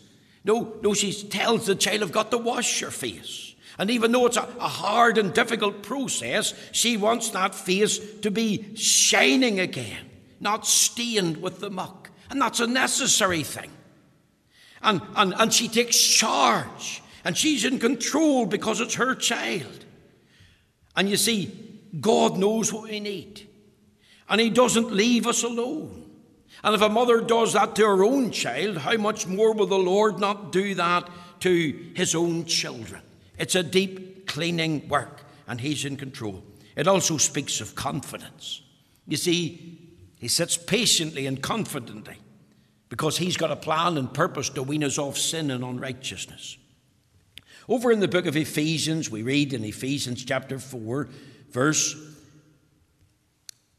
[0.44, 3.54] No, no, she tells the child, I've got to wash your face.
[3.78, 8.30] And even though it's a, a, hard and difficult process, she wants that face to
[8.30, 10.06] be shining again,
[10.40, 12.10] not stained with the muck.
[12.30, 13.70] And that's a necessary thing.
[14.82, 19.84] And, and, and she takes charge, and she's in control because it's her child.
[20.94, 23.48] And you see, God knows what we need,
[24.28, 26.04] and He doesn't leave us alone.
[26.62, 29.78] And if a mother does that to her own child, how much more will the
[29.78, 31.08] Lord not do that
[31.40, 33.02] to His own children?
[33.38, 36.42] It's a deep cleaning work, and He's in control.
[36.76, 38.62] It also speaks of confidence.
[39.06, 39.85] You see,
[40.18, 42.16] He sits patiently and confidently
[42.88, 46.56] because He's got a plan and purpose to wean us off sin and unrighteousness.
[47.68, 51.08] Over in the book of Ephesians, we read in Ephesians chapter 4,
[51.50, 51.96] verse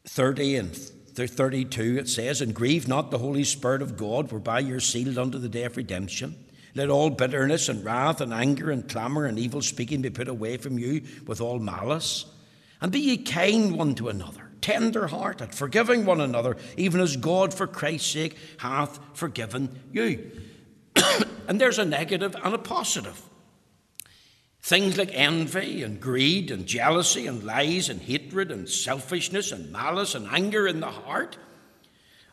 [0.06, 0.76] 30 and
[1.26, 5.38] 32, it says, And grieve not the Holy Spirit of God, whereby you're sealed unto
[5.38, 6.36] the day of redemption.
[6.74, 10.58] Let all bitterness and wrath and anger and clamour and evil speaking be put away
[10.58, 12.26] from you with all malice.
[12.80, 17.54] And be ye kind one to another, tender hearted, forgiving one another, even as God
[17.54, 20.30] for Christ's sake hath forgiven you.
[21.48, 23.22] and there's a negative and a positive.
[24.60, 30.14] Things like envy and greed and jealousy and lies and hatred and selfishness and malice
[30.14, 31.38] and anger in the heart,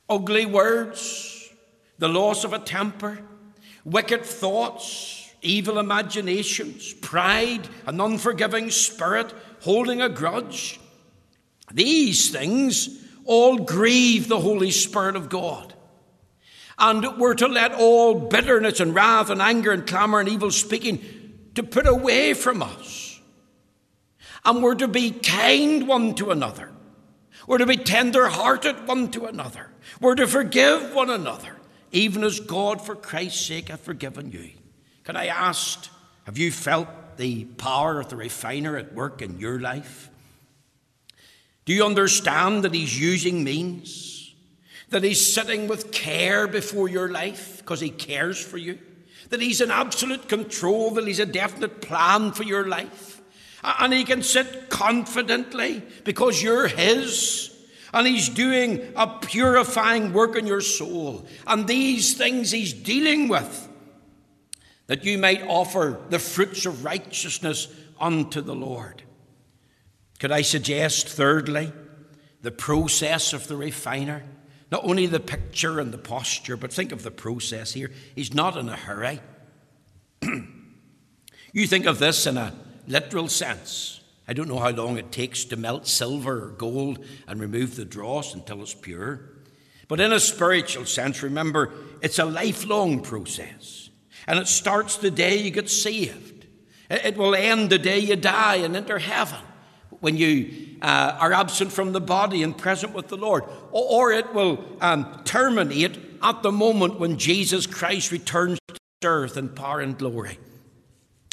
[0.09, 1.49] ugly words,
[1.97, 3.19] the loss of a temper,
[3.86, 10.80] wicked thoughts, evil imaginations, pride, an unforgiving spirit, holding a grudge.
[11.74, 12.89] These things
[13.26, 15.74] all grieve the Holy Spirit of God.
[16.78, 21.03] And we're to let all bitterness and wrath and anger and clamour and evil speaking
[21.55, 23.20] to put away from us.
[24.43, 26.72] And we're to be kind one to another.
[27.47, 29.70] We're to be tender hearted one to another.
[30.01, 31.55] We're to forgive one another,
[31.91, 34.51] even as God, for Christ's sake, hath forgiven you.
[35.03, 35.88] Can I ask,
[36.26, 36.88] have you felt
[37.18, 40.09] the power of the refiner at work in your life?
[41.66, 44.34] Do you understand that He's using means?
[44.89, 48.78] That He's sitting with care before your life because He cares for you?
[49.30, 53.22] That He's in absolute control, that He's a definite plan for your life?
[53.63, 57.51] And He can sit confidently because you're His.
[57.91, 61.26] And He's doing a purifying work in your soul.
[61.47, 63.70] And these things He's dealing with,
[64.86, 67.68] that you might offer the fruits of righteousness
[67.99, 69.01] unto the Lord.
[70.20, 71.72] Could I suggest, thirdly,
[72.41, 74.24] the process of the refiner?
[74.72, 77.91] Not only the picture and the posture, but think of the process here.
[78.16, 79.20] He's not in a hurry.
[81.53, 82.53] you think of this in a
[82.88, 84.01] literal sense.
[84.28, 87.86] I don't know how long it takes to melt silver or gold and remove the
[87.86, 89.22] dross until it's pure.
[89.88, 93.89] But in a spiritual sense, remember, it's a lifelong process.
[94.26, 96.47] And it starts the day you get saved.
[96.89, 99.39] It will end the day you die and enter heaven
[100.06, 104.12] when you uh, are absent from the body and present with the Lord, or, or
[104.12, 109.82] it will um, terminate at the moment when Jesus Christ returns to earth in power
[109.82, 110.38] and glory.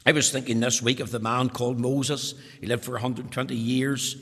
[0.07, 2.33] I was thinking this week of the man called Moses.
[2.63, 4.17] He lived for 120 years.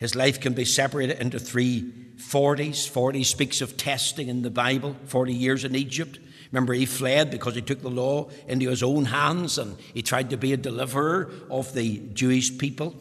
[0.00, 2.88] His life can be separated into three 40s.
[2.88, 6.18] 40 speaks of testing in the Bible, 40 years in Egypt.
[6.50, 10.30] Remember, he fled because he took the law into his own hands and he tried
[10.30, 12.96] to be a deliverer of the Jewish people.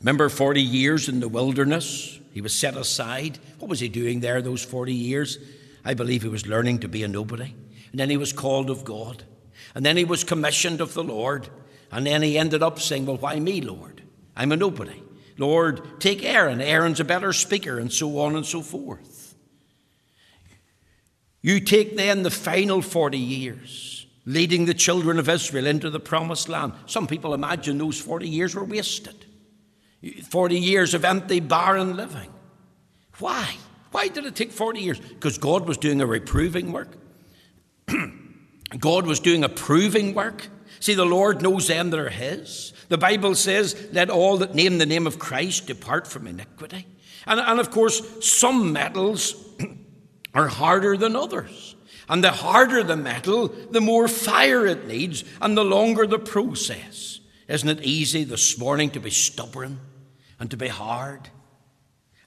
[0.00, 2.18] Remember 40 years in the wilderness?
[2.32, 3.38] He was set aside.
[3.58, 5.38] What was he doing there those 40 years?
[5.84, 7.54] I believe he was learning to be a nobody.
[7.90, 9.24] And then he was called of God.
[9.74, 11.48] And then he was commissioned of the Lord.
[11.92, 14.02] And then he ended up saying, Well, why me, Lord?
[14.36, 15.02] I'm a nobody.
[15.38, 16.60] Lord, take Aaron.
[16.60, 19.34] Aaron's a better speaker, and so on and so forth.
[21.42, 26.48] You take then the final 40 years, leading the children of Israel into the promised
[26.48, 26.74] land.
[26.86, 29.26] Some people imagine those 40 years were wasted.
[30.02, 32.32] 40 years of empty, barren living.
[33.18, 33.56] Why?
[33.92, 34.98] Why did it take 40 years?
[34.98, 36.96] Because God was doing a reproving work.
[38.78, 40.48] God was doing a proving work.
[40.78, 42.72] See, the Lord knows them that are His.
[42.88, 46.86] The Bible says, Let all that name the name of Christ depart from iniquity.
[47.26, 49.34] And, and of course, some metals
[50.34, 51.76] are harder than others.
[52.08, 57.19] And the harder the metal, the more fire it needs, and the longer the process.
[57.50, 59.80] Isn't it easy this morning to be stubborn
[60.38, 61.28] and to be hard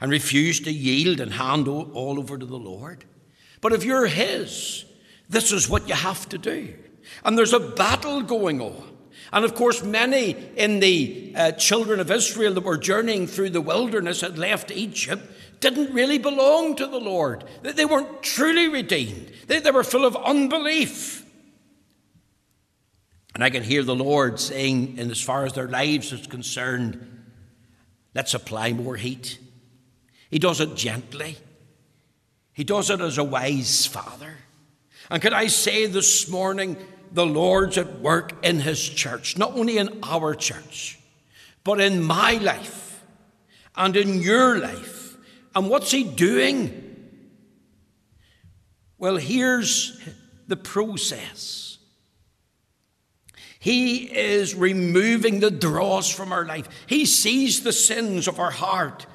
[0.04, 3.06] and refuse to yield and hand all over to the Lord.
[3.62, 4.84] But if you're His,
[5.30, 6.74] this is what you have to do.
[7.24, 8.98] And there's a battle going on.
[9.32, 13.62] And of course, many in the uh, children of Israel that were journeying through the
[13.62, 15.24] wilderness had left Egypt
[15.62, 17.46] didn't really belong to the Lord.
[17.62, 21.23] They weren't truly redeemed, they, they were full of unbelief.
[23.34, 27.14] And I can hear the Lord saying, in as far as their lives is concerned,
[28.16, 29.40] Let's apply more heat.
[30.30, 31.38] He does it gently.
[32.54, 34.36] He does it as a wise father.
[35.10, 36.78] And could I say this morning,
[37.12, 41.00] the Lord's at work in His church, not only in our church,
[41.64, 43.04] but in my life
[43.76, 45.18] and in your life.
[45.56, 46.80] And what's He doing?
[48.98, 50.00] Well, here's
[50.48, 51.73] the process.
[53.64, 56.68] He is removing the dross from our life.
[56.86, 59.06] He sees the sins of our heart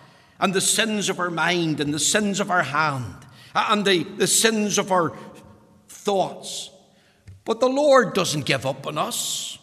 [0.40, 4.04] and the sins of our mind and the sins of our hand uh, and the,
[4.04, 5.14] the sins of our
[5.86, 6.70] thoughts.
[7.44, 9.58] But the Lord doesn't give up on us.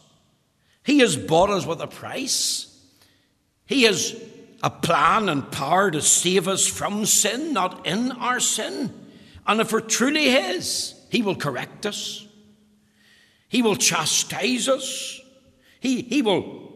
[0.84, 2.68] He has bought us with a price.
[3.66, 4.16] He has
[4.62, 8.94] a plan and power to save us from sin, not in our sin.
[9.48, 12.25] And if we're truly His, He will correct us.
[13.48, 15.22] He will chastise us.
[15.80, 16.74] He, he will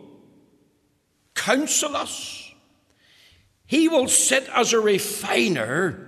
[1.36, 2.52] counsel us.
[3.66, 6.08] He will sit as a refiner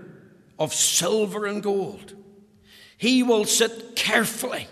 [0.57, 2.15] of silver and gold.
[2.97, 4.67] He will sit carefully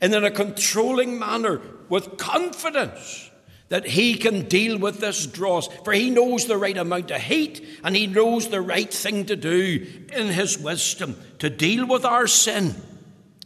[0.00, 3.30] and in a controlling manner with confidence
[3.68, 7.66] that he can deal with this dross, for he knows the right amount of heat
[7.82, 12.26] and he knows the right thing to do in his wisdom to deal with our
[12.26, 12.74] sin.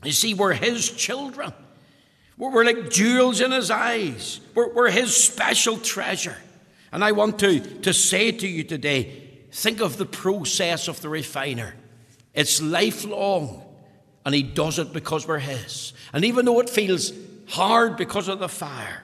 [0.03, 1.53] You see, we're his children.
[2.39, 4.41] We're like jewels in his eyes.
[4.55, 6.37] We're, we're his special treasure.
[6.93, 11.09] And I want to, to say to you today think of the process of the
[11.09, 11.75] refiner.
[12.35, 13.65] It's lifelong,
[14.25, 15.95] and he does it because we're his.
[16.13, 17.13] And even though it feels
[17.49, 19.03] hard because of the fire,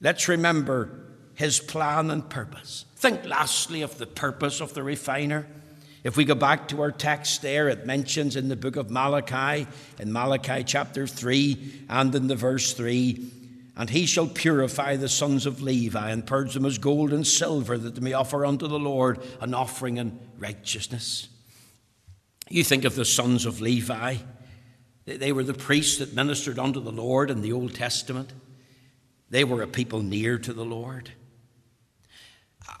[0.00, 1.00] let's remember
[1.34, 2.84] his plan and purpose.
[2.96, 5.46] Think lastly of the purpose of the refiner.
[6.04, 9.66] If we go back to our text there, it mentions in the book of Malachi,
[9.98, 13.26] in Malachi chapter 3 and in the verse 3,
[13.74, 17.78] and he shall purify the sons of Levi and purge them as gold and silver,
[17.78, 21.28] that they may offer unto the Lord an offering in righteousness.
[22.50, 24.16] You think of the sons of Levi,
[25.06, 28.30] they were the priests that ministered unto the Lord in the Old Testament.
[29.30, 31.10] They were a people near to the Lord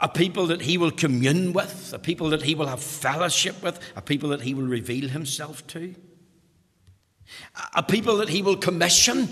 [0.00, 3.78] a people that he will commune with, a people that he will have fellowship with,
[3.96, 5.94] a people that he will reveal himself to,
[7.74, 9.28] a people that he will commission.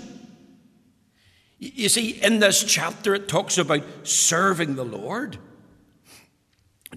[1.59, 5.37] You see, in this chapter, it talks about serving the Lord,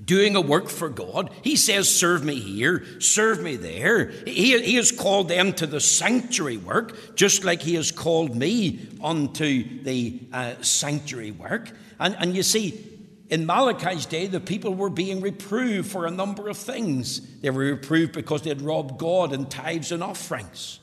[0.05, 1.31] doing a work for God.
[1.43, 4.11] He says, Serve me here, serve me there.
[4.27, 8.89] He, he has called them to the sanctuary work, just like he has called me
[9.03, 11.71] unto the uh, sanctuary work.
[12.01, 12.96] And, and you see,
[13.29, 17.21] in Malachi's day, the people were being reproved for a number of things.
[17.41, 20.79] They were reproved because they had robbed God in tithes and offerings.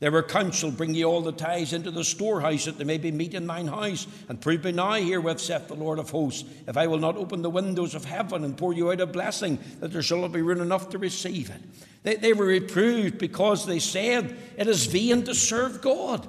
[0.00, 3.12] They were counseled, Bring ye all the tithes into the storehouse, that there may be
[3.12, 4.08] meat in mine house.
[4.28, 7.42] And prove me now herewith, saith the Lord of hosts, if I will not open
[7.42, 10.42] the windows of heaven and pour you out a blessing, that there shall not be
[10.42, 11.60] room enough to receive it.
[12.02, 16.26] They, they were reproved because they said, It is vain to serve God.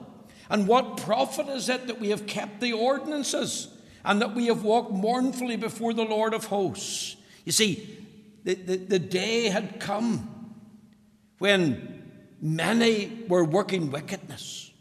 [0.47, 3.74] And what profit is it that we have kept the ordinances?
[4.05, 7.17] And that we have walked mournfully before the Lord of hosts.
[7.43, 7.97] You see,
[8.43, 10.53] the, the, the day had come
[11.39, 12.03] when
[12.39, 14.71] many were working wickedness,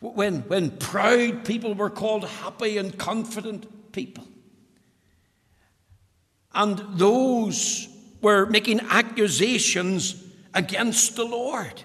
[0.00, 4.26] when, when proud people were called happy and confident people.
[6.54, 7.86] And those
[8.22, 11.82] were making accusations against the Lord.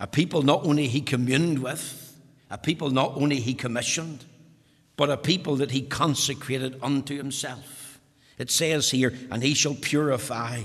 [0.00, 2.07] A people not only he communed with,
[2.50, 4.24] a people not only he commissioned,
[4.96, 8.00] but a people that he consecrated unto himself.
[8.38, 10.64] It says here, and he shall purify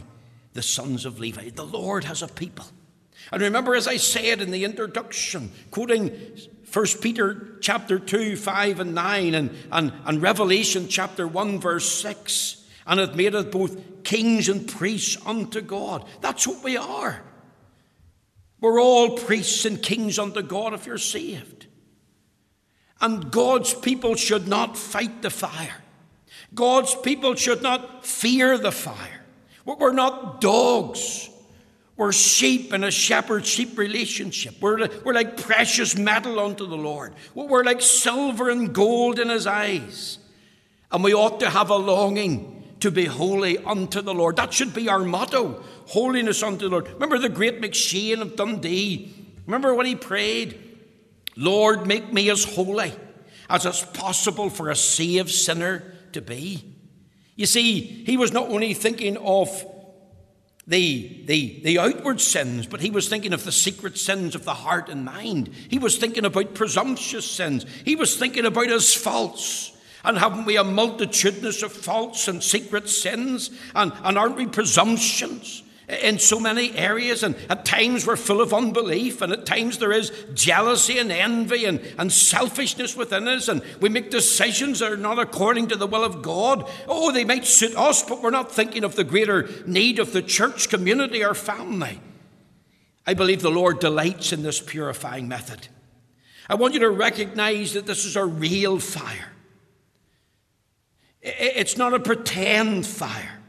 [0.53, 1.49] the sons of Levi.
[1.49, 2.65] The Lord has a people.
[3.31, 6.09] And remember, as I said in the introduction, quoting
[6.71, 12.65] 1 Peter chapter 2, 5 and 9, and, and, and Revelation chapter 1, verse 6,
[12.85, 16.05] and it made us both kings and priests unto God.
[16.21, 17.21] That's what we are.
[18.59, 21.67] We're all priests and kings unto God if you're saved.
[23.01, 25.83] And God's people should not fight the fire.
[26.53, 29.23] God's people should not fear the fire.
[29.65, 31.29] We're not dogs.
[31.95, 34.55] We're sheep in a shepherd sheep relationship.
[34.59, 37.13] We're, we're like precious metal unto the Lord.
[37.35, 40.17] We're like silver and gold in his eyes.
[40.91, 44.35] And we ought to have a longing to be holy unto the Lord.
[44.35, 46.89] That should be our motto holiness unto the Lord.
[46.93, 49.13] Remember the great McCheyne of Dundee?
[49.45, 50.72] Remember when he prayed?
[51.35, 52.93] Lord, make me as holy
[53.49, 56.75] as it's possible for a saved sinner to be.
[57.35, 59.49] You see, he was not only thinking of
[60.65, 64.53] the, the, the outward sins, but he was thinking of the secret sins of the
[64.53, 65.49] heart and mind.
[65.69, 67.65] He was thinking about presumptuous sins.
[67.83, 69.71] He was thinking about his faults.
[70.05, 73.49] And haven't we a multitudinous of faults and secret sins?
[73.73, 75.63] And, and aren't we presumptions?
[75.87, 79.91] In so many areas, and at times we're full of unbelief, and at times there
[79.91, 84.97] is jealousy and envy and, and selfishness within us, and we make decisions that are
[84.97, 86.69] not according to the will of God.
[86.87, 90.21] Oh, they might suit us, but we're not thinking of the greater need of the
[90.21, 91.99] church community or family.
[93.05, 95.67] I believe the Lord delights in this purifying method.
[96.47, 99.31] I want you to recognize that this is a real fire.
[101.21, 103.42] It's not a pretend fire.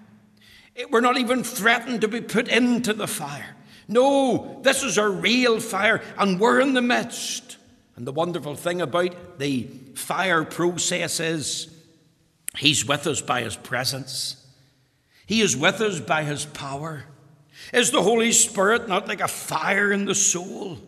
[0.91, 3.55] We're not even threatened to be put into the fire.
[3.87, 7.59] No, this is a real fire, and we're in the midst.
[7.97, 11.71] And the wonderful thing about the fire process is
[12.57, 14.45] He's with us by His presence,
[15.27, 17.05] He is with us by His power.
[17.73, 20.79] Is the Holy Spirit not like a fire in the soul?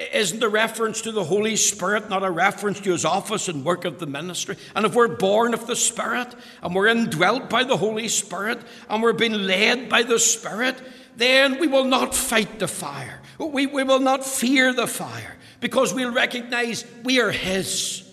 [0.00, 3.84] Isn't the reference to the Holy Spirit not a reference to his office and work
[3.84, 4.56] of the ministry?
[4.74, 9.02] And if we're born of the Spirit and we're indwelt by the Holy Spirit and
[9.02, 10.80] we're being led by the Spirit,
[11.16, 13.20] then we will not fight the fire.
[13.38, 18.09] We, we will not fear the fire because we'll recognize we are His.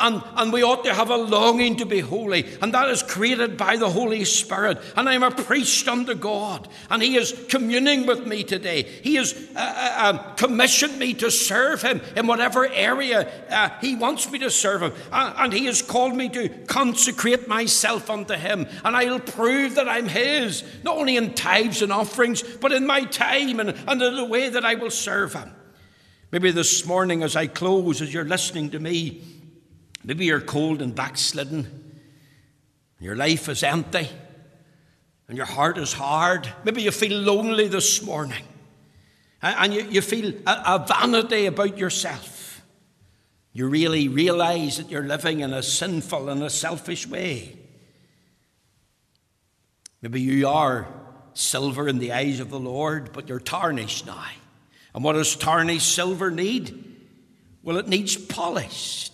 [0.00, 3.58] And, and we ought to have a longing to be holy, and that is created
[3.58, 4.78] by the Holy Spirit.
[4.96, 8.82] And I'm a priest unto God, and He is communing with me today.
[8.82, 13.94] He has uh, uh, um, commissioned me to serve Him in whatever area uh, He
[13.94, 14.92] wants me to serve Him.
[15.12, 19.88] Uh, and He has called me to consecrate myself unto Him, and I'll prove that
[19.88, 24.16] I'm His, not only in tithes and offerings, but in my time and, and in
[24.16, 25.52] the way that I will serve Him.
[26.32, 29.39] Maybe this morning, as I close, as you're listening to me,
[30.02, 34.08] Maybe you're cold and backslidden, and your life is empty,
[35.28, 36.52] and your heart is hard.
[36.64, 38.44] Maybe you feel lonely this morning,
[39.42, 42.62] and you, you feel a, a vanity about yourself.
[43.52, 47.56] You really realize that you're living in a sinful and a selfish way.
[50.02, 50.88] Maybe you are
[51.34, 54.24] silver in the eyes of the Lord, but you're tarnished now.
[54.94, 56.86] And what does tarnished silver need?
[57.62, 59.09] Well, it needs polished.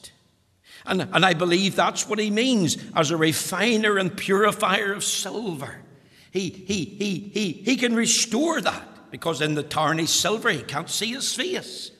[0.87, 5.82] And, and I believe that's what he means as a refiner and purifier of silver.
[6.30, 10.91] He, he, he, he, he can restore that because in the tarnished silver he can't
[10.91, 11.91] see his face.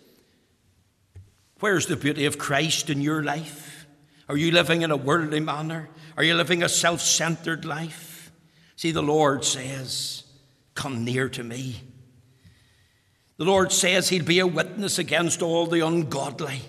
[1.61, 3.87] Where's the beauty of Christ in your life?
[4.28, 5.89] Are you living in a worldly manner?
[6.16, 8.30] Are you living a self centered life?
[8.76, 10.24] See, the Lord says,
[10.74, 11.80] Come near to me.
[13.39, 16.62] The Lord says He'll be a witness against all the ungodly.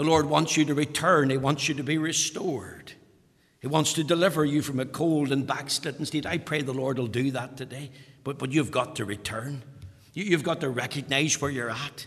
[0.00, 2.94] The Lord wants you to return, He wants you to be restored.
[3.60, 6.24] He wants to deliver you from a cold and backslidden state.
[6.24, 7.90] I pray the Lord will do that today.
[8.24, 9.62] But, but you've got to return.
[10.14, 12.06] You, you've got to recognize where you're at.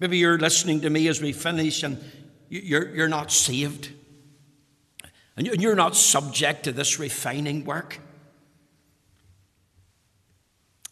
[0.00, 1.98] Maybe you're listening to me as we finish and
[2.50, 3.90] you're, you're not saved.
[5.38, 8.00] And you're not subject to this refining work.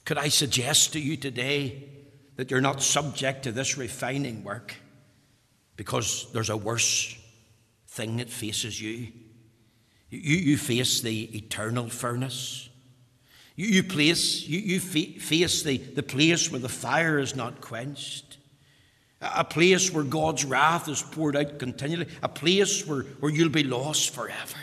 [0.06, 1.90] Could I suggest to you today
[2.36, 4.76] that you're not subject to this refining work?
[5.82, 7.12] Because there's a worse
[7.88, 9.08] thing that faces you.
[10.10, 12.68] You, you face the eternal furnace.
[13.56, 18.38] You, you, place, you, you face the, the place where the fire is not quenched.
[19.20, 22.06] A place where God's wrath is poured out continually.
[22.22, 24.58] A place where, where you'll be lost forever.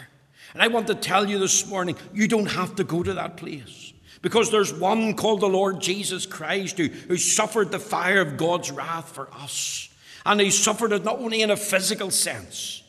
[0.53, 3.35] And I want to tell you this morning you don't have to go to that
[3.35, 3.91] place.
[4.21, 8.71] Because there's one called the Lord Jesus Christ who, who suffered the fire of God's
[8.71, 9.89] wrath for us.
[10.25, 12.83] And he suffered it not only in a physical sense,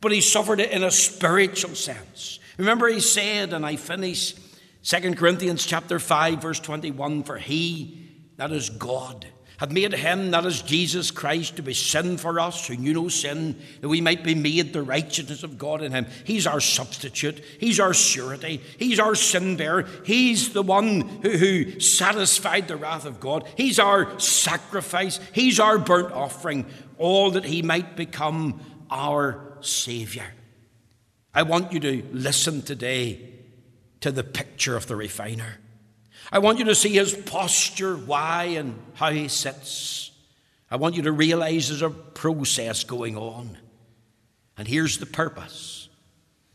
[0.00, 2.38] but he suffered it in a spiritual sense.
[2.58, 4.34] Remember, he said, and I finish
[4.84, 9.26] 2 Corinthians chapter 5, verse 21 For he, that is God,
[9.62, 13.08] had made him, that is Jesus Christ, to be sin for us who knew no
[13.08, 16.08] sin, that we might be made the righteousness of God in him.
[16.24, 21.78] He's our substitute, he's our surety, he's our sin bearer, he's the one who, who
[21.78, 26.66] satisfied the wrath of God, he's our sacrifice, he's our burnt offering,
[26.98, 28.60] all that he might become
[28.90, 30.26] our Saviour.
[31.32, 33.30] I want you to listen today
[34.00, 35.60] to the picture of the refiner.
[36.32, 40.10] I want you to see his posture, why and how he sits.
[40.70, 43.58] I want you to realize there's a process going on.
[44.56, 45.90] And here's the purpose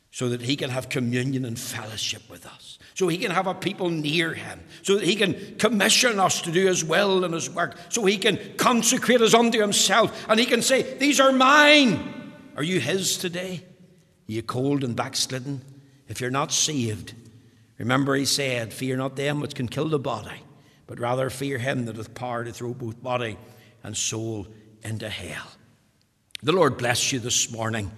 [0.10, 3.54] so that he can have communion and fellowship with us, so he can have a
[3.54, 7.48] people near him, so that he can commission us to do his will and his
[7.52, 12.34] work, so he can consecrate us unto himself, and he can say, These are mine.
[12.56, 13.64] Are you his today?
[14.28, 15.62] Are you cold and backslidden?
[16.08, 17.14] If you're not saved,
[17.78, 20.42] Remember, he said, Fear not them which can kill the body,
[20.88, 23.38] but rather fear him that hath power to throw both body
[23.84, 24.48] and soul
[24.84, 25.48] into hell.
[26.42, 27.92] The Lord bless you this morning.